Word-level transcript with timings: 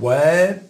Ouais, 0.00 0.62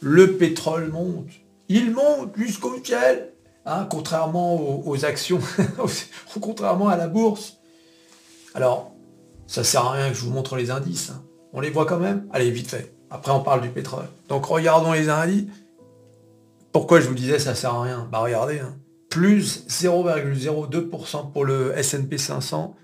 le 0.00 0.36
pétrole 0.36 0.90
monte. 0.90 1.28
Il 1.68 1.92
monte 1.92 2.36
jusqu'au 2.36 2.82
ciel. 2.82 3.28
Hein, 3.64 3.86
contrairement 3.88 4.86
aux, 4.86 5.04
actions, 5.04 5.38
contrairement 6.40 6.88
à 6.88 6.96
la 6.96 7.06
bourse. 7.06 7.58
Alors, 8.54 8.92
ça 9.46 9.62
sert 9.62 9.84
à 9.84 9.92
rien 9.92 10.08
que 10.08 10.16
je 10.16 10.24
vous 10.24 10.32
montre 10.32 10.56
les 10.56 10.70
indices. 10.70 11.10
Hein. 11.10 11.22
On 11.52 11.60
les 11.60 11.70
voit 11.70 11.86
quand 11.86 12.00
même? 12.00 12.26
Allez, 12.32 12.50
vite 12.50 12.68
fait. 12.68 12.92
Après, 13.10 13.30
on 13.30 13.40
parle 13.40 13.60
du 13.60 13.68
pétrole. 13.68 14.06
Donc, 14.28 14.46
regardons 14.46 14.92
les 14.92 15.08
indices. 15.08 15.44
Pourquoi 16.72 17.00
je 17.00 17.06
vous 17.06 17.14
disais 17.14 17.38
ça 17.38 17.54
sert 17.54 17.74
à 17.74 17.82
rien? 17.82 18.08
Bah, 18.10 18.20
regardez. 18.20 18.58
Hein. 18.58 18.74
Plus 19.10 19.66
0,02% 19.68 21.32
pour 21.32 21.44
le 21.44 21.76
S&P 21.76 22.16
500, 22.18 22.74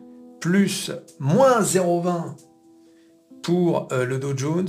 plus 0.41 0.93
moins 1.19 1.62
0,20 1.62 2.35
pour 3.43 3.89
euh, 3.93 4.05
le 4.05 4.19
Dow 4.19 4.37
Jones, 4.37 4.69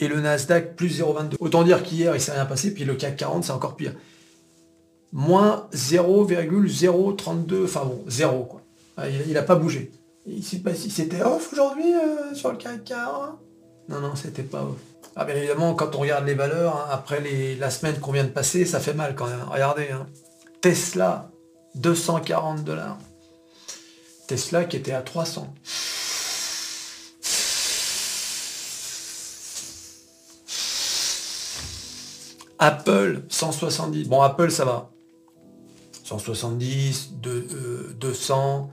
et 0.00 0.08
le 0.08 0.20
Nasdaq 0.20 0.76
plus 0.76 1.00
0,22. 1.00 1.36
Autant 1.40 1.62
dire 1.62 1.82
qu'hier, 1.82 2.14
il 2.14 2.20
s'est 2.20 2.32
rien 2.32 2.46
passé, 2.46 2.72
puis 2.72 2.84
le 2.84 2.94
CAC 2.94 3.16
40, 3.16 3.44
c'est 3.44 3.52
encore 3.52 3.76
pire. 3.76 3.94
Moins 5.12 5.68
0,032, 5.72 7.64
enfin 7.64 7.84
bon, 7.84 8.02
0 8.08 8.44
quoi. 8.44 8.60
Ah, 8.96 9.08
il 9.08 9.32
n'a 9.32 9.42
pas 9.42 9.56
bougé. 9.56 9.92
C'était 10.42 11.22
off 11.22 11.52
aujourd'hui 11.52 11.94
euh, 11.94 12.34
sur 12.34 12.50
le 12.50 12.56
CAC 12.56 12.84
40 12.84 13.38
Non, 13.88 14.00
non, 14.00 14.16
c'était 14.16 14.42
pas 14.42 14.62
off. 14.62 14.78
Ah, 15.16 15.24
bien 15.24 15.36
évidemment, 15.36 15.74
quand 15.74 15.94
on 15.94 16.00
regarde 16.00 16.26
les 16.26 16.34
valeurs, 16.34 16.76
hein, 16.76 16.88
après 16.90 17.22
la 17.58 17.70
semaine 17.70 18.00
qu'on 18.00 18.10
vient 18.10 18.24
de 18.24 18.30
passer, 18.30 18.64
ça 18.64 18.80
fait 18.80 18.94
mal 18.94 19.14
quand 19.14 19.26
même. 19.26 19.44
Regardez, 19.48 19.90
hein. 19.90 20.06
Tesla, 20.60 21.30
240 21.76 22.64
dollars. 22.64 22.98
Tesla 24.26 24.64
qui 24.64 24.76
était 24.76 24.92
à 24.92 25.02
300. 25.02 25.54
Apple, 32.64 33.24
170. 33.28 34.08
Bon, 34.08 34.22
Apple, 34.22 34.50
ça 34.50 34.64
va. 34.64 34.90
170, 36.04 37.12
200, 38.00 38.70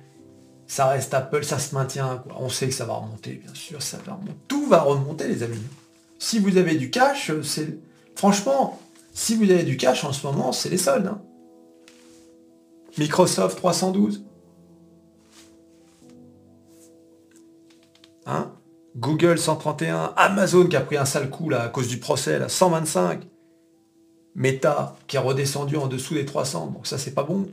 ça 0.66 0.88
reste 0.88 1.14
Apple, 1.14 1.44
ça 1.44 1.60
se 1.60 1.76
maintient. 1.76 2.24
On 2.38 2.48
sait 2.48 2.70
que 2.70 2.74
ça 2.74 2.86
va 2.86 2.94
remonter, 2.94 3.34
bien 3.44 3.54
sûr, 3.54 3.82
ça 3.82 3.98
va 4.06 4.14
remonter. 4.14 4.38
Tout 4.48 4.66
va 4.68 4.80
remonter, 4.80 5.28
les 5.28 5.44
amis. 5.44 5.58
Si 6.20 6.40
vous 6.40 6.56
avez 6.56 6.76
du 6.76 6.90
cash, 6.90 7.34
c'est... 7.44 7.80
Franchement, 8.16 8.80
si 9.14 9.36
vous 9.36 9.52
avez 9.52 9.64
du 9.64 9.76
cash 9.76 10.06
en 10.06 10.14
ce 10.14 10.26
moment, 10.26 10.54
c'est 10.54 10.70
les 10.70 10.78
soldes. 10.78 11.08
Hein. 11.08 11.22
Microsoft 12.98 13.58
312. 13.58 14.24
Hein? 18.26 18.54
Google 18.96 19.38
131. 19.38 20.14
Amazon 20.16 20.68
qui 20.68 20.78
a 20.78 20.82
pris 20.82 20.96
un 20.96 21.06
sale 21.06 21.30
coup 21.30 21.50
là 21.50 21.64
à 21.64 21.68
cause 21.68 21.90
du 21.90 21.98
procès 21.98 22.40
là, 22.40 22.48
125. 22.48 23.28
Meta 24.36 24.96
qui 25.08 25.18
est 25.18 25.20
redescendu 25.20 25.78
en 25.78 25.88
dessous 25.88 26.14
des 26.14 26.26
300, 26.26 26.68
donc 26.68 26.88
ça 26.88 26.98
c'est 26.98 27.14
pas 27.14 27.24
bon. 27.24 27.48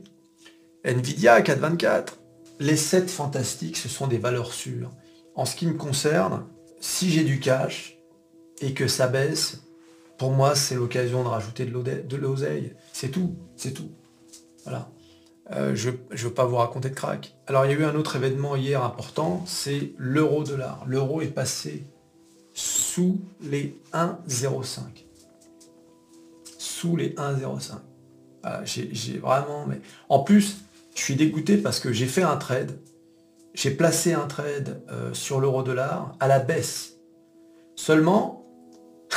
Nvidia 0.83 1.41
424. 1.41 2.17
Les 2.59 2.75
7 2.75 3.09
fantastiques, 3.09 3.77
ce 3.77 3.89
sont 3.89 4.07
des 4.07 4.17
valeurs 4.17 4.53
sûres. 4.53 4.91
En 5.35 5.45
ce 5.45 5.55
qui 5.55 5.65
me 5.65 5.73
concerne, 5.73 6.45
si 6.79 7.09
j'ai 7.09 7.23
du 7.23 7.39
cash 7.39 7.97
et 8.61 8.73
que 8.73 8.87
ça 8.87 9.07
baisse, 9.07 9.61
pour 10.17 10.31
moi 10.31 10.55
c'est 10.55 10.75
l'occasion 10.75 11.23
de 11.23 11.29
rajouter 11.29 11.65
de 11.65 12.17
l'oseille. 12.17 12.73
C'est 12.93 13.09
tout, 13.09 13.35
c'est 13.55 13.71
tout. 13.71 13.91
Voilà. 14.63 14.89
Euh, 15.51 15.75
je 15.75 15.89
ne 15.89 16.17
veux 16.17 16.33
pas 16.33 16.45
vous 16.45 16.57
raconter 16.57 16.89
de 16.89 16.95
crack. 16.95 17.35
Alors 17.47 17.65
il 17.65 17.71
y 17.71 17.75
a 17.75 17.77
eu 17.77 17.83
un 17.83 17.95
autre 17.95 18.15
événement 18.15 18.55
hier 18.55 18.83
important, 18.83 19.43
c'est 19.47 19.93
l'euro-dollar. 19.97 20.83
L'euro 20.85 21.21
est 21.21 21.27
passé 21.27 21.85
sous 22.53 23.21
les 23.41 23.79
1,05 23.93 25.08
sous 26.79 26.95
les 26.95 27.09
1,05. 27.15 27.73
j'ai 28.63 29.17
vraiment... 29.17 29.65
Mais... 29.67 29.81
En 30.07 30.19
plus, 30.19 30.59
je 30.95 31.01
suis 31.01 31.15
dégoûté 31.15 31.57
parce 31.57 31.81
que 31.81 31.91
j'ai 31.91 32.05
fait 32.05 32.23
un 32.23 32.37
trade. 32.37 32.79
J'ai 33.53 33.71
placé 33.71 34.13
un 34.13 34.27
trade 34.27 34.81
euh, 34.89 35.13
sur 35.13 35.41
l'euro 35.41 35.61
dollar 35.61 36.15
à 36.19 36.27
la 36.27 36.39
baisse. 36.39 36.95
Seulement... 37.75 38.45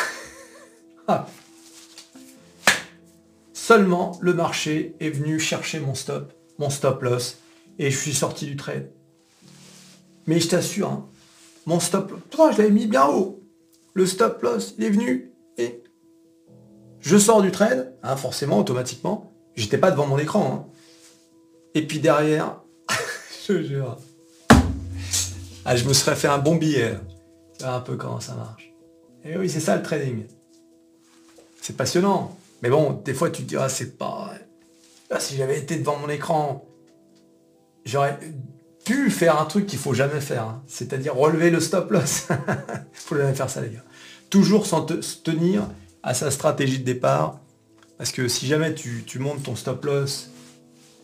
Ah. 1.09 1.27
Seulement 3.53 4.17
le 4.21 4.35
marché 4.35 4.95
est 5.01 5.11
venu 5.11 5.41
chercher 5.41 5.81
mon 5.81 5.95
stop, 5.95 6.33
mon 6.59 6.71
stop 6.71 7.03
loss, 7.03 7.39
et 7.81 7.91
je 7.91 7.99
suis 7.99 8.15
sorti 8.15 8.47
du 8.47 8.55
trade. 8.57 8.93
Mais 10.29 10.39
je 10.39 10.49
t'assure, 10.49 10.89
hein, 10.91 11.09
mon 11.67 11.81
stop, 11.81 12.13
toi 12.31 12.53
je 12.53 12.59
l'avais 12.59 12.71
mis 12.71 12.87
bien 12.87 13.09
haut. 13.09 13.43
Le 13.95 14.07
stop 14.07 14.41
loss, 14.43 14.77
il 14.79 14.85
est 14.85 14.91
venu 14.91 15.32
je 17.03 17.19
sors 17.19 17.43
du 17.43 17.51
trade, 17.51 17.93
hein, 18.03 18.17
forcément, 18.17 18.59
automatiquement. 18.59 19.33
J'étais 19.57 19.77
pas 19.77 19.91
devant 19.91 20.07
mon 20.07 20.19
écran. 20.19 20.67
Hein. 20.69 20.73
Et 21.75 21.87
puis 21.87 21.99
derrière, 21.99 22.61
je 23.49 23.63
jure. 23.63 23.99
Ah, 25.65 25.77
je 25.77 25.85
me 25.87 25.93
serais 25.93 26.17
fait 26.17 26.29
un 26.29 26.39
bon 26.39 26.55
billet. 26.55 26.95
Tu 27.59 27.65
vois 27.65 27.75
un 27.75 27.81
peu 27.81 27.97
comment 27.97 28.21
ça 28.21 28.35
marche. 28.35 28.73
Et 29.25 29.37
oui, 29.37 29.51
c'est 29.51 29.61
ça 29.61 29.77
le 29.77 29.83
trading. 29.83 30.25
C'est 31.61 31.77
passionnant. 31.77 32.37
Mais 32.63 32.71
bon, 32.71 32.93
des 33.05 33.15
fois 33.15 33.31
tu 33.31 33.43
te 33.43 33.49
diras, 33.49 33.69
c'est 33.69 33.99
pas... 33.99 34.33
Ah, 35.11 35.21
si 35.21 35.37
j'avais 35.37 35.59
été 35.59 35.77
devant 35.77 35.99
mon 35.99 36.09
écran, 36.09 36.65
j'aurais 37.85 38.19
pu 38.85 39.11
faire 39.11 39.41
un 39.41 39.45
truc 39.45 39.67
qu'il 39.67 39.79
faut 39.79 39.93
jamais 39.93 40.21
faire. 40.21 40.45
Hein. 40.45 40.63
C'est-à-dire 40.69 41.17
relever 41.17 41.51
le 41.51 41.61
stop 41.61 41.91
loss. 41.91 42.29
faut 42.93 43.17
jamais 43.17 43.35
faire 43.35 43.51
ça 43.51 43.61
les 43.61 43.71
gars. 43.71 43.85
Toujours 44.31 44.67
s'en 44.67 44.83
tenir 44.83 45.67
à 46.03 46.15
sa 46.15 46.31
stratégie 46.31 46.79
de 46.79 46.85
départ. 46.85 47.41
Parce 47.99 48.11
que 48.11 48.29
si 48.29 48.47
jamais 48.47 48.75
tu, 48.75 49.19
montes 49.19 49.43
ton 49.45 49.55
stop 49.55 49.85
loss 49.85 50.31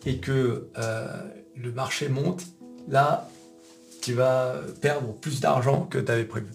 et 0.05 0.17
que 0.17 0.69
euh, 0.77 1.07
le 1.55 1.71
marché 1.71 2.09
monte, 2.09 2.43
là, 2.87 3.29
tu 4.01 4.13
vas 4.13 4.55
perdre 4.81 5.13
plus 5.13 5.39
d'argent 5.39 5.87
que 5.89 5.97
tu 5.97 6.11
avais 6.11 6.25
prévu. 6.25 6.47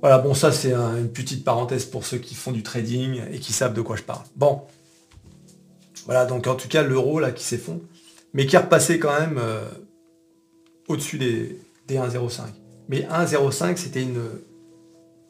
Voilà, 0.00 0.18
bon, 0.18 0.34
ça 0.34 0.52
c'est 0.52 0.72
une 0.72 1.10
petite 1.10 1.44
parenthèse 1.44 1.86
pour 1.86 2.04
ceux 2.04 2.18
qui 2.18 2.34
font 2.34 2.52
du 2.52 2.62
trading 2.62 3.22
et 3.32 3.38
qui 3.38 3.52
savent 3.52 3.74
de 3.74 3.80
quoi 3.80 3.96
je 3.96 4.02
parle. 4.02 4.22
Bon. 4.36 4.62
Voilà, 6.04 6.26
donc 6.26 6.46
en 6.46 6.54
tout 6.54 6.68
cas, 6.68 6.82
l'euro 6.82 7.20
là 7.20 7.30
qui 7.30 7.42
s'effondre, 7.42 7.80
mais 8.34 8.46
qui 8.46 8.56
est 8.56 8.58
repassé 8.58 8.98
quand 8.98 9.18
même 9.18 9.38
euh, 9.38 9.66
au-dessus 10.88 11.16
des, 11.16 11.58
des 11.88 11.96
1,05. 11.96 12.42
Mais 12.88 13.00
1,05, 13.02 13.76
c'était 13.76 14.02
une, 14.02 14.20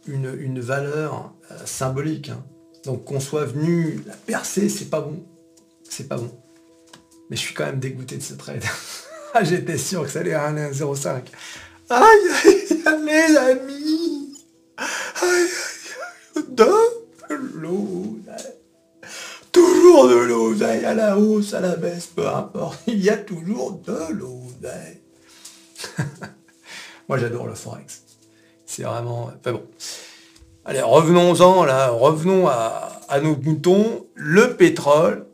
une, 0.06 0.60
valeur 0.60 1.32
euh, 1.50 1.56
symbolique. 1.64 2.30
Hein. 2.30 2.44
Donc 2.84 3.04
qu'on 3.04 3.20
soit 3.20 3.44
venu 3.44 4.02
la 4.06 4.14
percer, 4.14 4.68
c'est 4.68 4.90
pas 4.90 5.00
bon. 5.00 5.22
C'est 5.88 6.08
pas 6.08 6.16
bon. 6.16 6.30
Mais 7.30 7.36
je 7.36 7.42
suis 7.42 7.54
quand 7.54 7.66
même 7.66 7.80
dégoûté 7.80 8.16
de 8.16 8.22
ce 8.22 8.34
trade. 8.34 8.64
Ah, 9.36 9.42
j'étais 9.42 9.78
sûr 9.78 10.04
que 10.04 10.10
ça 10.10 10.20
allait 10.20 10.32
à 10.32 10.52
1,05. 10.52 11.24
Aïe, 11.90 12.04
aïe, 12.44 12.82
les 13.04 13.36
amis. 13.36 14.38
Aïe, 14.76 14.86
aïe. 15.22 16.44
De 16.50 16.70
l'eau. 17.56 18.20
Toujours 19.50 20.08
de 20.08 20.14
l'oseille 20.14 20.84
à 20.84 20.94
la 20.94 21.18
hausse, 21.18 21.52
à 21.52 21.60
la 21.60 21.74
baisse, 21.74 22.06
peu 22.06 22.28
importe. 22.28 22.80
Il 22.86 23.02
y 23.02 23.10
a 23.10 23.16
toujours 23.16 23.72
de 23.84 24.12
l'oseille. 24.12 25.00
Moi 27.08 27.18
j'adore 27.18 27.48
le 27.48 27.54
forex. 27.54 28.03
C'est 28.66 28.82
vraiment... 28.82 29.30
Enfin 29.40 29.52
bon. 29.52 29.62
Allez, 30.66 30.80
revenons-en 30.80 31.64
là, 31.64 31.90
revenons 31.90 32.48
à, 32.48 33.20
nos 33.22 33.36
boutons. 33.36 34.06
Le 34.14 34.56
pétrole. 34.56 35.26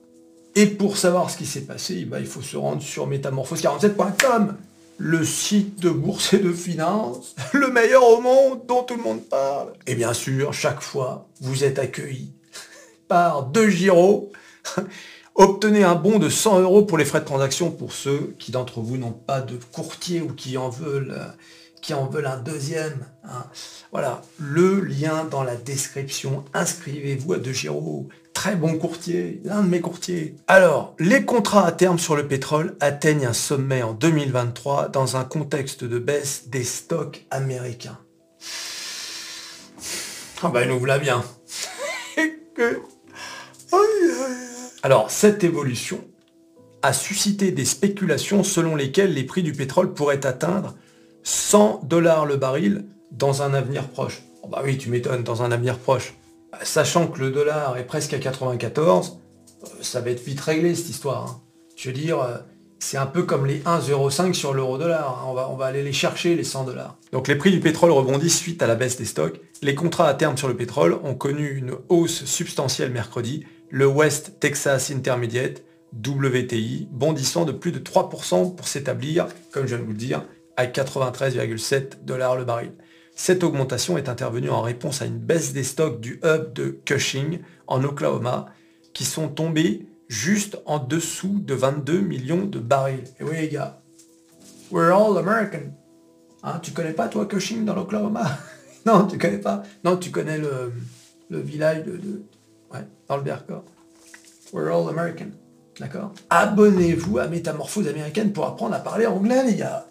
Et 0.56 0.66
pour 0.66 0.96
savoir 0.96 1.30
ce 1.30 1.36
qui 1.36 1.46
s'est 1.46 1.60
passé, 1.60 2.04
bah, 2.04 2.18
il 2.18 2.26
faut 2.26 2.42
se 2.42 2.56
rendre 2.56 2.82
sur 2.82 3.08
métamorphose47.com, 3.08 4.56
le 4.98 5.24
site 5.24 5.78
de 5.80 5.90
bourse 5.90 6.32
et 6.32 6.38
de 6.38 6.52
finance, 6.52 7.36
le 7.52 7.70
meilleur 7.70 8.02
au 8.02 8.20
monde 8.20 8.62
dont 8.66 8.82
tout 8.82 8.96
le 8.96 9.02
monde 9.02 9.22
parle. 9.22 9.72
Et 9.86 9.94
bien 9.94 10.12
sûr, 10.12 10.52
chaque 10.52 10.82
fois, 10.82 11.28
vous 11.40 11.62
êtes 11.62 11.78
accueilli 11.78 12.32
par 13.08 13.44
deux 13.44 13.70
Giro. 13.70 14.32
Obtenez 15.36 15.84
un 15.84 15.94
bon 15.94 16.18
de 16.18 16.28
100 16.28 16.60
euros 16.60 16.82
pour 16.82 16.98
les 16.98 17.04
frais 17.04 17.20
de 17.20 17.24
transaction 17.24 17.70
pour 17.70 17.92
ceux 17.92 18.34
qui 18.40 18.50
d'entre 18.50 18.80
vous 18.80 18.96
n'ont 18.96 19.12
pas 19.12 19.40
de 19.40 19.56
courtier 19.72 20.20
ou 20.20 20.32
qui 20.34 20.58
en 20.58 20.68
veulent 20.68 21.16
qui 21.80 21.94
en 21.94 22.06
veulent 22.06 22.26
un 22.26 22.38
deuxième. 22.38 23.06
Hein. 23.24 23.44
Voilà, 23.92 24.22
le 24.38 24.80
lien 24.80 25.24
dans 25.24 25.42
la 25.42 25.56
description. 25.56 26.44
Inscrivez-vous 26.54 27.34
à 27.34 27.38
De 27.38 27.52
Giro. 27.52 28.08
Très 28.32 28.56
bon 28.56 28.78
courtier, 28.78 29.40
l'un 29.44 29.62
de 29.62 29.68
mes 29.68 29.80
courtiers. 29.80 30.36
Alors, 30.46 30.94
les 30.98 31.24
contrats 31.24 31.66
à 31.66 31.72
terme 31.72 31.98
sur 31.98 32.16
le 32.16 32.26
pétrole 32.26 32.76
atteignent 32.80 33.26
un 33.26 33.32
sommet 33.32 33.82
en 33.82 33.92
2023 33.92 34.88
dans 34.88 35.16
un 35.16 35.24
contexte 35.24 35.84
de 35.84 35.98
baisse 35.98 36.48
des 36.48 36.64
stocks 36.64 37.26
américains. 37.30 37.98
Ah 40.42 40.48
ben, 40.48 40.66
nous 40.68 40.78
voilà 40.78 40.98
bien. 40.98 41.22
Alors, 44.82 45.10
cette 45.10 45.44
évolution 45.44 46.02
a 46.82 46.94
suscité 46.94 47.52
des 47.52 47.66
spéculations 47.66 48.42
selon 48.42 48.74
lesquelles 48.74 49.12
les 49.12 49.24
prix 49.24 49.42
du 49.42 49.52
pétrole 49.52 49.92
pourraient 49.92 50.24
atteindre 50.24 50.74
100 51.22 51.82
dollars 51.84 52.26
le 52.26 52.36
baril 52.36 52.84
dans 53.10 53.42
un 53.42 53.54
avenir 53.54 53.88
proche. 53.88 54.22
bah 54.50 54.62
oui, 54.64 54.78
tu 54.78 54.90
m'étonnes, 54.90 55.22
dans 55.22 55.42
un 55.42 55.52
avenir 55.52 55.78
proche. 55.78 56.14
Sachant 56.62 57.06
que 57.06 57.20
le 57.20 57.30
dollar 57.30 57.76
est 57.78 57.84
presque 57.84 58.12
à 58.12 58.18
94, 58.18 59.18
euh, 59.62 59.66
ça 59.80 60.00
va 60.00 60.10
être 60.10 60.24
vite 60.24 60.40
réglé 60.40 60.74
cette 60.74 60.90
histoire. 60.90 61.24
Hein. 61.24 61.40
Je 61.76 61.88
veux 61.88 61.94
dire, 61.94 62.20
euh, 62.20 62.38
c'est 62.78 62.96
un 62.96 63.06
peu 63.06 63.22
comme 63.22 63.46
les 63.46 63.60
1,05 63.60 64.32
sur 64.32 64.52
l'euro-dollar. 64.52 65.20
Hein. 65.22 65.26
On 65.28 65.34
va, 65.34 65.48
on 65.50 65.56
va 65.56 65.66
aller 65.66 65.82
les 65.82 65.92
chercher, 65.92 66.34
les 66.34 66.44
100 66.44 66.64
dollars. 66.64 66.96
Donc 67.12 67.28
les 67.28 67.36
prix 67.36 67.50
du 67.50 67.60
pétrole 67.60 67.90
rebondissent 67.90 68.38
suite 68.38 68.62
à 68.62 68.66
la 68.66 68.74
baisse 68.74 68.96
des 68.96 69.04
stocks. 69.04 69.40
Les 69.62 69.74
contrats 69.74 70.08
à 70.08 70.14
terme 70.14 70.36
sur 70.36 70.48
le 70.48 70.56
pétrole 70.56 70.98
ont 71.04 71.14
connu 71.14 71.48
une 71.50 71.74
hausse 71.88 72.24
substantielle 72.24 72.90
mercredi. 72.90 73.44
Le 73.68 73.86
West 73.86 74.40
Texas 74.40 74.90
Intermediate, 74.90 75.62
WTI, 75.94 76.88
bondissant 76.90 77.44
de 77.44 77.52
plus 77.52 77.72
de 77.72 77.78
3% 77.78 78.54
pour 78.54 78.66
s'établir, 78.66 79.28
comme 79.52 79.64
je 79.64 79.74
viens 79.74 79.78
de 79.78 79.84
vous 79.84 79.92
le 79.92 79.98
dire, 79.98 80.22
à 80.60 80.66
93,7 80.66 82.04
dollars 82.04 82.36
le 82.36 82.44
baril. 82.44 82.72
Cette 83.14 83.42
augmentation 83.44 83.96
est 83.96 84.10
intervenue 84.10 84.50
en 84.50 84.60
réponse 84.60 85.00
à 85.00 85.06
une 85.06 85.18
baisse 85.18 85.54
des 85.54 85.64
stocks 85.64 86.00
du 86.00 86.20
hub 86.22 86.52
de 86.52 86.78
Cushing 86.84 87.40
en 87.66 87.82
Oklahoma 87.82 88.46
qui 88.92 89.06
sont 89.06 89.28
tombés 89.28 89.86
juste 90.08 90.58
en 90.66 90.78
dessous 90.78 91.40
de 91.40 91.54
22 91.54 92.00
millions 92.00 92.44
de 92.44 92.58
barils. 92.58 93.04
Et 93.20 93.24
oui 93.24 93.36
les 93.38 93.48
gars, 93.48 93.80
we're 94.70 94.92
all 94.92 95.16
American. 95.16 95.72
Hein, 96.42 96.58
tu 96.62 96.72
connais 96.72 96.92
pas 96.92 97.08
toi 97.08 97.24
Cushing 97.24 97.64
dans 97.64 97.74
l'Oklahoma? 97.74 98.24
Non, 98.86 99.06
tu 99.06 99.18
connais 99.18 99.36
pas? 99.36 99.62
Non, 99.84 99.98
tu 99.98 100.10
connais 100.10 100.38
le, 100.38 100.72
village 101.28 101.84
de, 101.84 102.22
Ouais, 102.72 102.80
dans 103.08 103.18
le 103.18 103.22
Vercors. 103.22 103.64
We're 104.54 104.74
all 104.74 104.88
American. 104.88 105.32
D'accord? 105.78 106.14
Abonnez-vous 106.30 107.18
à 107.18 107.28
Métamorphose 107.28 107.86
américaine 107.88 108.32
pour 108.32 108.46
apprendre 108.46 108.74
à 108.74 108.78
parler 108.78 109.04
anglais, 109.04 109.44
les 109.44 109.56
gars. 109.56 109.89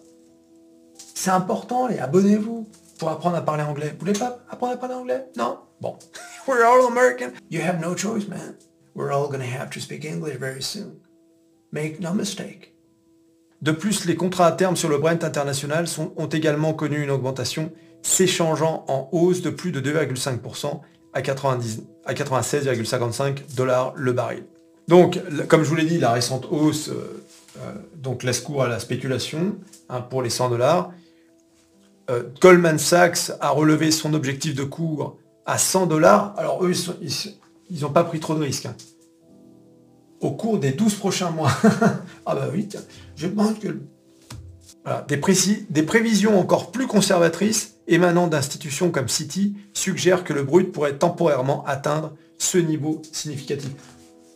C'est 1.22 1.32
important, 1.32 1.86
les 1.86 1.98
abonnez-vous 1.98 2.66
pour 2.98 3.10
apprendre 3.10 3.36
à 3.36 3.42
parler 3.42 3.62
anglais. 3.62 3.90
Vous 3.92 4.06
voulez 4.06 4.18
pas 4.18 4.38
apprendre 4.48 4.72
à 4.72 4.78
parler 4.78 4.94
anglais? 4.94 5.26
Non? 5.36 5.58
Bon. 5.78 5.98
We're 6.48 6.64
all 6.64 6.86
American. 6.86 7.32
You 7.50 7.60
have 7.60 7.78
no 7.78 7.94
choice, 7.94 8.26
man. 8.26 8.54
We're 8.94 9.12
all 9.12 9.28
gonna 9.28 9.44
have 9.44 9.68
to 9.72 9.80
speak 9.80 10.06
English 10.06 10.38
very 10.38 10.62
soon. 10.62 10.94
Make 11.72 12.00
no 12.00 12.14
mistake. 12.14 12.74
De 13.60 13.70
plus, 13.70 14.06
les 14.06 14.16
contrats 14.16 14.46
à 14.46 14.52
terme 14.52 14.76
sur 14.76 14.88
le 14.88 14.96
Brent 14.96 15.22
international 15.22 15.84
ont 16.16 16.28
également 16.28 16.72
connu 16.72 17.02
une 17.02 17.10
augmentation, 17.10 17.70
s'échangeant 18.00 18.86
en 18.88 19.10
hausse 19.12 19.42
de 19.42 19.50
plus 19.50 19.72
de 19.72 19.82
2,5% 19.82 20.80
à, 21.12 21.20
96,55 21.20 23.56
dollars 23.56 23.92
le 23.94 24.14
baril. 24.14 24.44
Donc, 24.88 25.20
comme 25.48 25.64
je 25.64 25.68
vous 25.68 25.76
l'ai 25.76 25.84
dit, 25.84 25.98
la 25.98 26.12
récente 26.12 26.46
hausse 26.50 26.88
euh, 26.88 27.22
euh, 27.58 27.74
donc 27.94 28.22
laisse 28.22 28.40
cours 28.40 28.62
à 28.62 28.68
la 28.68 28.78
spéculation 28.78 29.56
hein, 29.90 30.00
pour 30.00 30.22
les 30.22 30.30
100 30.30 30.48
dollars. 30.48 30.92
Euh, 32.10 32.24
Goldman 32.40 32.78
Sachs 32.78 33.30
a 33.40 33.50
relevé 33.50 33.90
son 33.90 34.14
objectif 34.14 34.54
de 34.54 34.64
cours 34.64 35.16
à 35.46 35.58
100 35.58 35.86
dollars. 35.86 36.34
Alors 36.36 36.64
eux, 36.64 36.72
ils 37.70 37.80
n'ont 37.80 37.92
pas 37.92 38.04
pris 38.04 38.20
trop 38.20 38.34
de 38.34 38.42
risques. 38.42 38.66
Hein. 38.66 38.76
Au 40.20 40.32
cours 40.32 40.58
des 40.58 40.72
12 40.72 40.94
prochains 40.94 41.30
mois. 41.30 41.52
ah 42.26 42.34
bah 42.34 42.48
oui, 42.52 42.68
je 43.16 43.26
pense 43.28 43.58
que... 43.58 43.68
Des, 45.08 45.82
prévisions 45.82 46.40
encore 46.40 46.72
plus 46.72 46.86
conservatrices 46.86 47.76
émanant 47.86 48.26
d'institutions 48.26 48.90
comme 48.90 49.08
Citi 49.08 49.54
suggèrent 49.74 50.24
que 50.24 50.32
le 50.32 50.42
brut 50.42 50.72
pourrait 50.72 50.96
temporairement 50.96 51.64
atteindre 51.66 52.14
ce 52.38 52.56
niveau 52.58 53.02
significatif. 53.12 53.70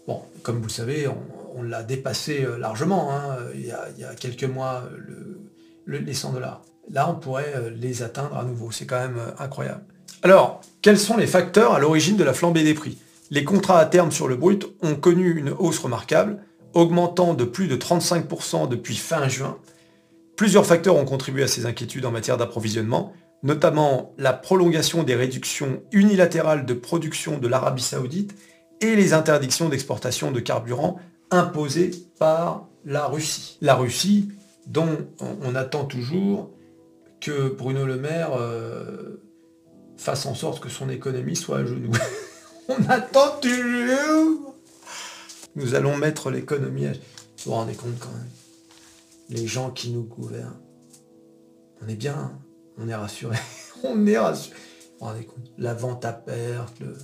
Bon, 0.07 0.21
comme 0.43 0.59
vous 0.59 0.67
le 0.67 0.71
savez, 0.71 1.09
on, 1.57 1.63
l'a 1.63 1.83
dépassé 1.83 2.45
euh, 2.45 2.59
largement 2.59 3.11
hein, 3.15 3.39
il, 3.55 3.65
y 3.65 3.73
a, 3.73 4.15
quelques 4.15 4.45
mois, 4.45 4.85
les 5.87 6.15
100 6.15 6.35
dollars. 6.35 6.63
Là, 6.91 7.09
on 7.11 7.15
pourrait 7.15 7.53
euh, 7.57 7.71
les 7.71 8.03
atteindre 8.03 8.37
à 8.37 8.45
nouveau. 8.45 8.71
C'est 8.71 8.87
quand 8.87 9.01
même 9.01 9.19
euh, 9.19 9.31
incroyable. 9.43 9.85
Alors, 10.23 10.61
quels 10.83 10.99
sont 10.99 11.17
les 11.17 11.27
facteurs 11.27 11.75
à 11.75 11.79
l'origine 11.79 12.17
de 12.17 12.25
la 12.25 12.33
flambée 12.33 12.63
des 12.63 12.75
prix? 12.75 12.99
Les 13.31 13.45
contrats 13.45 13.79
à 13.79 13.87
terme 13.87 14.13
sur 14.13 14.29
le 14.29 14.37
brut 14.37 14.67
ont 14.83 14.95
connu 14.95 15.37
une 15.37 15.51
hausse 15.51 15.79
remarquable, 15.79 16.39
augmentant 16.75 17.35
de 17.35 17.45
plus 17.45 17.69
de 17.69 17.77
35% 17.77 18.69
depuis 18.69 18.97
fin 18.97 19.29
juin. 19.29 19.59
Plusieurs 20.37 20.67
facteurs 20.67 20.97
ont 20.97 21.05
contribué 21.05 21.43
à 21.45 21.49
ces 21.49 21.67
inquiétudes 21.67 22.07
en 22.07 22.11
matière 22.11 22.37
d'approvisionnement, 22.37 23.13
notamment 23.43 24.13
la 24.19 24.33
prolongation 24.33 25.03
des 25.03 25.15
réductions 25.15 25.83
unilatérales 25.93 26.67
de 26.67 26.75
production 26.75 27.39
de 27.39 27.49
l'Arabie 27.49 27.83
saoudite 27.83 28.35
et 28.81 28.97
les 28.97 29.13
interdictions 29.13 29.69
d'exportation 29.69 30.33
de 30.33 30.41
carburant 30.41 30.99
imposées 31.31 31.93
par 32.19 32.67
la 32.85 33.07
Russie. 33.07 33.59
La 33.61 33.75
Russie, 33.75 34.29
dont 34.67 34.97
on 35.21 35.55
attend 35.55 35.85
toujours 35.85 36.51
que 37.25 37.49
Bruno 37.49 37.87
Le 37.87 37.97
Maire 37.97 38.35
euh, 38.39 39.23
fasse 39.97 40.27
en 40.27 40.35
sorte 40.35 40.63
que 40.63 40.69
son 40.69 40.91
économie 40.91 41.37
soit 41.37 41.59
à 41.59 41.65
genoux. 41.65 41.91
On 42.69 42.85
attend 42.89 43.41
toujours 43.41 44.55
Nous 45.57 45.75
allons 45.75 45.97
mettre 45.97 46.31
l'économie 46.31 46.87
à... 46.87 46.93
Vous 46.93 46.99
vous 47.47 47.53
rendez 47.53 47.75
compte 47.75 47.99
quand 47.99 48.11
même 48.13 48.29
Les 49.31 49.47
gens 49.47 49.71
qui 49.71 49.91
nous 49.91 50.03
gouvernent. 50.03 50.61
On 51.83 51.89
est 51.89 51.95
bien, 51.97 52.15
hein. 52.15 52.39
on 52.77 52.89
est 52.89 52.95
rassuré. 52.95 53.39
on 53.85 54.07
est 54.07 54.19
rassuré. 54.19 54.57
Vous 54.57 54.99
vous 55.01 55.07
rendez 55.07 55.25
compte 55.25 55.51
La 55.57 55.73
vente 55.73 56.05
à 56.05 56.13
perte, 56.13 56.79
le... 56.81 56.95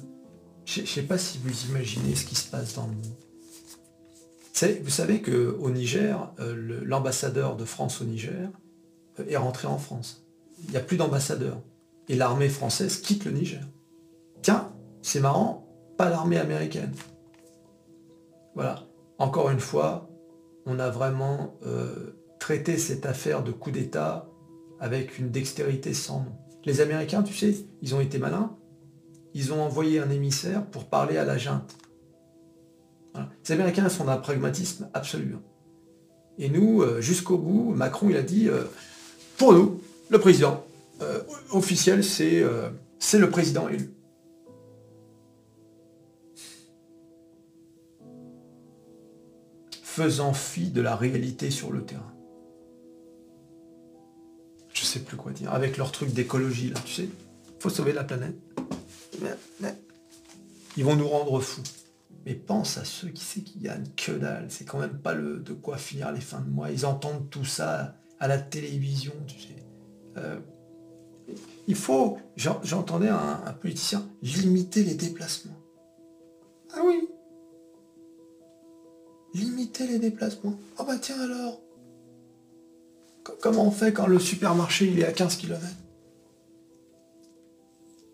Je 0.66 0.84
sais 0.84 1.02
pas 1.02 1.16
si 1.16 1.38
vous 1.38 1.70
imaginez 1.70 2.14
ce 2.14 2.26
qui 2.26 2.34
se 2.34 2.48
passe 2.48 2.74
dans 2.74 2.86
le 2.86 2.92
monde. 2.92 4.82
Vous 4.84 4.90
savez 4.90 5.22
qu'au 5.22 5.70
Niger, 5.70 6.30
euh, 6.40 6.82
l'ambassadeur 6.84 7.56
de 7.56 7.64
France 7.64 8.02
au 8.02 8.04
Niger 8.04 8.50
est 9.28 9.36
rentré 9.36 9.66
en 9.68 9.78
France. 9.78 10.26
Il 10.64 10.70
n'y 10.70 10.76
a 10.76 10.80
plus 10.80 10.96
d'ambassadeur. 10.96 11.60
Et 12.08 12.16
l'armée 12.16 12.48
française 12.48 13.00
quitte 13.00 13.24
le 13.24 13.30
Niger. 13.32 13.62
Tiens, 14.42 14.72
c'est 15.02 15.20
marrant, 15.20 15.68
pas 15.96 16.10
l'armée 16.10 16.38
américaine. 16.38 16.92
Voilà. 18.54 18.86
Encore 19.18 19.50
une 19.50 19.60
fois, 19.60 20.08
on 20.66 20.78
a 20.78 20.90
vraiment 20.90 21.54
euh, 21.66 22.16
traité 22.38 22.78
cette 22.78 23.06
affaire 23.06 23.42
de 23.42 23.52
coup 23.52 23.70
d'État 23.70 24.28
avec 24.80 25.18
une 25.18 25.30
dextérité 25.30 25.94
sans 25.94 26.20
nom. 26.20 26.32
Les 26.64 26.80
Américains, 26.80 27.22
tu 27.22 27.34
sais, 27.34 27.54
ils 27.82 27.94
ont 27.94 28.00
été 28.00 28.18
malins. 28.18 28.56
Ils 29.34 29.52
ont 29.52 29.62
envoyé 29.62 30.00
un 30.00 30.10
émissaire 30.10 30.66
pour 30.66 30.86
parler 30.86 31.16
à 31.16 31.24
la 31.24 31.38
junte. 31.38 31.76
Les 33.14 33.52
Américains 33.52 33.88
sont 33.88 34.04
d'un 34.04 34.16
pragmatisme 34.16 34.88
absolu. 34.94 35.34
Hein. 35.36 35.42
Et 36.38 36.48
nous, 36.48 36.82
euh, 36.82 37.00
jusqu'au 37.00 37.38
bout, 37.38 37.72
Macron, 37.74 38.08
il 38.08 38.16
a 38.16 38.22
dit, 38.22 38.48
euh, 38.48 38.64
pour 39.40 39.54
nous, 39.54 39.80
le 40.10 40.20
président 40.20 40.66
euh, 41.00 41.22
officiel, 41.52 42.04
c'est 42.04 42.42
le 42.42 43.30
président 43.30 43.70
élu. 43.70 43.90
Faisant 49.82 50.34
fi 50.34 50.68
de 50.68 50.82
la 50.82 50.94
réalité 50.94 51.50
sur 51.50 51.72
le 51.72 51.86
terrain. 51.86 52.12
Je 54.74 54.84
sais 54.84 55.00
plus 55.00 55.16
quoi 55.16 55.32
dire. 55.32 55.54
Avec 55.54 55.78
leur 55.78 55.90
truc 55.90 56.12
d'écologie, 56.12 56.68
là, 56.68 56.78
tu 56.84 56.92
sais. 56.92 57.08
Faut 57.60 57.70
sauver 57.70 57.94
la 57.94 58.04
planète. 58.04 58.36
Ils 60.76 60.84
vont 60.84 60.96
nous 60.96 61.08
rendre 61.08 61.40
fous. 61.40 61.62
Mais 62.26 62.34
pense 62.34 62.76
à 62.76 62.84
ceux 62.84 63.08
qui 63.08 63.24
sait 63.24 63.40
qu'il 63.40 63.62
gagnent 63.62 63.88
que 63.96 64.12
dalle. 64.12 64.48
C'est 64.50 64.66
quand 64.66 64.78
même 64.78 64.98
pas 64.98 65.14
le, 65.14 65.38
de 65.38 65.54
quoi 65.54 65.78
finir 65.78 66.12
les 66.12 66.20
fins 66.20 66.40
de 66.40 66.50
mois. 66.50 66.70
Ils 66.70 66.84
entendent 66.84 67.30
tout 67.30 67.46
ça 67.46 67.96
à 68.20 68.28
la 68.28 68.38
télévision, 68.38 69.12
tu 69.26 69.40
sais. 69.40 69.56
Euh, 70.18 70.38
il 71.66 71.74
faut, 71.74 72.18
j'entendais 72.36 73.08
un, 73.08 73.52
politicien, 73.60 74.06
limiter 74.22 74.82
les 74.82 74.94
déplacements. 74.94 75.56
Ah 76.74 76.80
oui. 76.84 77.08
Limiter 79.34 79.86
les 79.86 79.98
déplacements. 79.98 80.54
Ah 80.76 80.84
bah 80.84 80.98
tiens 81.00 81.20
alors. 81.20 81.60
Comment 83.40 83.66
on 83.66 83.70
fait 83.70 83.92
quand 83.92 84.06
le 84.06 84.18
supermarché 84.18 84.86
il 84.86 84.98
est 84.98 85.06
à 85.06 85.12
15 85.12 85.36
km 85.36 85.64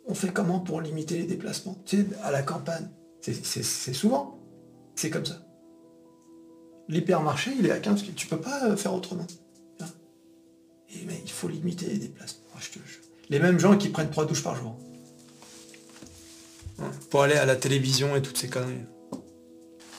On 0.07 0.15
fait 0.15 0.33
comment 0.33 0.61
pour 0.61 0.81
limiter 0.81 1.17
les 1.17 1.27
déplacements? 1.27 1.77
Tu 1.87 2.03
sais, 2.03 2.07
à 2.23 2.31
la 2.31 2.43
campagne. 2.43 2.89
C'est 3.23 3.95
souvent. 3.95 4.39
C'est 4.95 5.11
comme 5.11 5.25
ça. 5.25 5.43
L'hypermarché, 6.89 7.53
il 7.59 7.67
est 7.67 7.73
à 7.73 7.79
15 7.79 8.03
km. 8.03 8.15
Tu 8.15 8.27
peux 8.27 8.41
pas 8.41 8.65
euh, 8.67 8.77
faire 8.77 8.95
autrement. 8.95 9.27
Et, 10.95 11.05
mais 11.07 11.21
il 11.25 11.31
faut 11.31 11.49
limiter 11.49 11.87
les 11.87 11.99
déplacements. 11.99 12.47
Les 13.29 13.41
mêmes 13.41 13.59
gens 13.59 13.77
qui 13.77 13.89
prennent 13.89 14.11
trois 14.11 14.25
douches 14.25 14.43
par 14.43 14.57
jour. 14.57 14.77
Pour 17.11 17.23
aller 17.23 17.35
à 17.35 17.45
la 17.45 17.57
télévision 17.57 18.15
et 18.17 18.23
toutes 18.23 18.39
ces 18.39 18.49
conneries. 18.49 18.85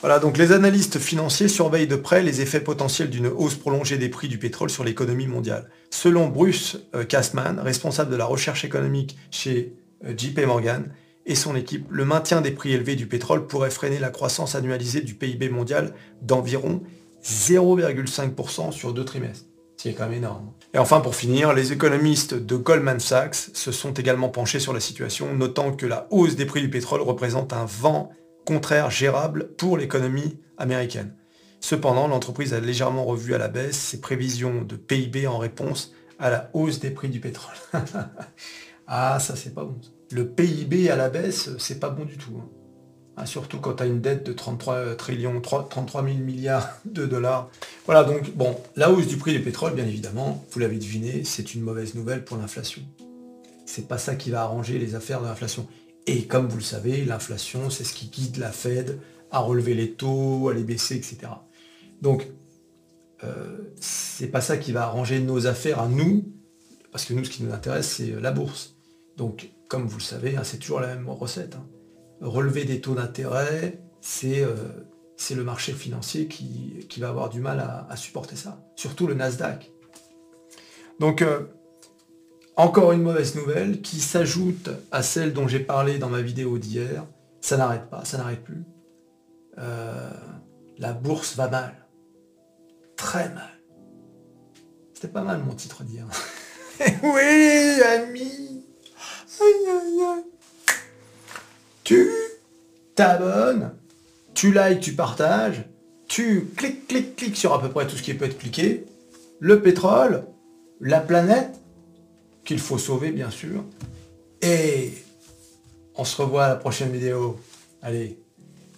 Voilà, 0.00 0.20
donc 0.20 0.38
les 0.38 0.52
analystes 0.52 0.98
financiers 0.98 1.48
surveillent 1.48 1.88
de 1.88 1.96
près 1.96 2.22
les 2.22 2.40
effets 2.40 2.60
potentiels 2.60 3.10
d'une 3.10 3.26
hausse 3.26 3.56
prolongée 3.56 3.98
des 3.98 4.08
prix 4.08 4.28
du 4.28 4.38
pétrole 4.38 4.70
sur 4.70 4.84
l'économie 4.84 5.26
mondiale. 5.26 5.68
Selon 5.90 6.28
Bruce 6.28 6.78
euh, 6.94 7.04
responsable 7.58 8.10
de 8.10 8.16
la 8.16 8.24
recherche 8.24 8.64
économique 8.64 9.18
chez 9.32 9.74
euh, 10.04 10.14
JP 10.16 10.46
Morgan, 10.46 10.92
et 11.26 11.34
son 11.34 11.56
équipe, 11.56 11.86
le 11.90 12.06
maintien 12.06 12.40
des 12.40 12.52
prix 12.52 12.72
élevés 12.72 12.96
du 12.96 13.06
pétrole 13.06 13.46
pourrait 13.46 13.70
freiner 13.70 13.98
la 13.98 14.08
croissance 14.08 14.54
annualisée 14.54 15.02
du 15.02 15.14
PIB 15.14 15.50
mondial 15.50 15.92
d'environ 16.22 16.82
0,5% 17.22 18.72
sur 18.72 18.94
deux 18.94 19.04
trimestres. 19.04 19.47
C'est 19.78 19.94
quand 19.94 20.04
même 20.08 20.18
énorme. 20.18 20.52
Et 20.74 20.78
enfin, 20.78 21.00
pour 21.00 21.14
finir, 21.14 21.52
les 21.52 21.72
économistes 21.72 22.34
de 22.34 22.56
Goldman 22.56 22.98
Sachs 22.98 23.50
se 23.54 23.70
sont 23.70 23.92
également 23.92 24.28
penchés 24.28 24.58
sur 24.58 24.72
la 24.72 24.80
situation, 24.80 25.32
notant 25.34 25.72
que 25.72 25.86
la 25.86 26.08
hausse 26.10 26.34
des 26.34 26.46
prix 26.46 26.60
du 26.60 26.68
pétrole 26.68 27.00
représente 27.00 27.52
un 27.52 27.64
vent 27.64 28.10
contraire 28.44 28.90
gérable 28.90 29.54
pour 29.56 29.78
l'économie 29.78 30.40
américaine. 30.56 31.14
Cependant, 31.60 32.08
l'entreprise 32.08 32.54
a 32.54 32.60
légèrement 32.60 33.04
revu 33.04 33.34
à 33.34 33.38
la 33.38 33.48
baisse 33.48 33.78
ses 33.78 34.00
prévisions 34.00 34.62
de 34.62 34.74
PIB 34.74 35.28
en 35.28 35.38
réponse 35.38 35.92
à 36.18 36.30
la 36.30 36.50
hausse 36.54 36.80
des 36.80 36.90
prix 36.90 37.08
du 37.08 37.20
pétrole. 37.20 37.54
ah, 38.88 39.18
ça 39.20 39.36
c'est 39.36 39.54
pas 39.54 39.64
bon. 39.64 39.78
Le 40.10 40.28
PIB 40.28 40.90
à 40.90 40.96
la 40.96 41.08
baisse, 41.08 41.50
c'est 41.58 41.78
pas 41.78 41.90
bon 41.90 42.04
du 42.04 42.16
tout. 42.16 42.42
Hein. 43.18 43.26
Surtout 43.26 43.58
quand 43.58 43.74
tu 43.74 43.82
as 43.82 43.86
une 43.86 44.00
dette 44.00 44.24
de 44.24 44.32
33 44.32 44.94
trillions, 44.96 45.40
33 45.40 46.04
000 46.04 46.16
milliards 46.18 46.68
de 46.84 47.06
dollars. 47.06 47.50
Voilà, 47.86 48.04
donc 48.04 48.34
bon, 48.34 48.56
la 48.76 48.90
hausse 48.90 49.06
du 49.06 49.16
prix 49.16 49.32
du 49.32 49.42
pétrole, 49.42 49.74
bien 49.74 49.86
évidemment, 49.86 50.44
vous 50.50 50.60
l'avez 50.60 50.76
deviné, 50.76 51.24
c'est 51.24 51.54
une 51.54 51.62
mauvaise 51.62 51.94
nouvelle 51.94 52.24
pour 52.24 52.36
l'inflation. 52.36 52.82
C'est 53.66 53.88
pas 53.88 53.98
ça 53.98 54.14
qui 54.14 54.30
va 54.30 54.42
arranger 54.42 54.78
les 54.78 54.94
affaires 54.94 55.20
de 55.20 55.26
l'inflation. 55.26 55.66
Et 56.06 56.26
comme 56.26 56.48
vous 56.48 56.56
le 56.56 56.62
savez, 56.62 57.04
l'inflation, 57.04 57.68
c'est 57.70 57.84
ce 57.84 57.92
qui 57.92 58.06
guide 58.06 58.38
la 58.38 58.50
Fed 58.50 58.98
à 59.30 59.40
relever 59.40 59.74
les 59.74 59.92
taux, 59.92 60.48
à 60.48 60.54
les 60.54 60.64
baisser, 60.64 60.96
etc. 60.96 61.18
Donc, 62.00 62.26
euh, 63.24 63.58
c'est 63.78 64.28
pas 64.28 64.40
ça 64.40 64.56
qui 64.56 64.72
va 64.72 64.84
arranger 64.84 65.20
nos 65.20 65.46
affaires 65.46 65.80
à 65.80 65.88
nous, 65.88 66.32
parce 66.92 67.04
que 67.04 67.12
nous, 67.12 67.24
ce 67.24 67.30
qui 67.30 67.42
nous 67.42 67.52
intéresse, 67.52 67.96
c'est 67.96 68.12
la 68.20 68.30
bourse. 68.30 68.76
Donc, 69.18 69.50
comme 69.68 69.86
vous 69.86 69.98
le 69.98 70.02
savez, 70.02 70.36
hein, 70.36 70.44
c'est 70.44 70.58
toujours 70.58 70.80
la 70.80 70.94
même 70.94 71.08
recette. 71.10 71.56
Hein 71.56 71.66
relever 72.20 72.64
des 72.64 72.80
taux 72.80 72.94
d'intérêt, 72.94 73.80
c'est 74.00 74.42
euh, 74.42 74.54
le 75.30 75.44
marché 75.44 75.72
financier 75.72 76.28
qui, 76.28 76.86
va 76.98 77.08
avoir 77.08 77.28
du 77.28 77.40
mal 77.40 77.60
à, 77.60 77.96
supporter 77.96 78.36
ça. 78.36 78.60
Surtout 78.76 79.06
le 79.06 79.14
Nasdaq. 79.14 79.70
Donc, 81.00 81.22
euh, 81.22 81.46
encore 82.56 82.92
une 82.92 83.02
mauvaise 83.02 83.36
nouvelle 83.36 83.82
qui 83.82 84.00
s'ajoute 84.00 84.70
à 84.90 85.02
celle 85.02 85.32
dont 85.32 85.46
j'ai 85.46 85.60
parlé 85.60 85.98
dans 85.98 86.08
ma 86.08 86.22
vidéo 86.22 86.58
d'hier. 86.58 87.06
Ça 87.40 87.56
n'arrête 87.56 87.88
pas, 87.88 88.04
ça 88.04 88.18
n'arrête 88.18 88.42
plus. 88.42 88.64
Euh, 89.58 90.10
la 90.78 90.92
bourse 90.92 91.36
va 91.36 91.48
mal. 91.48 91.86
Très 92.96 93.28
mal. 93.28 93.60
C'était 94.92 95.08
pas 95.08 95.22
mal 95.22 95.40
mon 95.44 95.54
titre 95.54 95.84
d'hier. 95.84 96.06
oui, 96.80 97.82
ami. 97.82 98.64
Aïe, 99.40 99.68
aïe, 99.68 100.02
aïe 100.02 100.37
tu 101.88 102.06
t'abonnes, 102.94 103.70
tu 104.34 104.52
likes, 104.52 104.80
tu 104.80 104.92
partages, 104.92 105.64
tu 106.06 106.50
cliques, 106.54 106.86
cliques, 106.86 107.16
cliques 107.16 107.36
sur 107.36 107.54
à 107.54 107.62
peu 107.62 107.70
près 107.70 107.86
tout 107.86 107.96
ce 107.96 108.02
qui 108.02 108.12
peut 108.12 108.26
être 108.26 108.36
cliqué, 108.36 108.84
le 109.40 109.62
pétrole, 109.62 110.24
la 110.82 111.00
planète, 111.00 111.58
qu'il 112.44 112.58
faut 112.58 112.76
sauver 112.76 113.10
bien 113.10 113.30
sûr, 113.30 113.64
et 114.42 114.92
on 115.94 116.04
se 116.04 116.20
revoit 116.20 116.44
à 116.44 116.48
la 116.50 116.56
prochaine 116.56 116.92
vidéo. 116.92 117.40
Allez, 117.80 118.18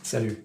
salut 0.04 0.44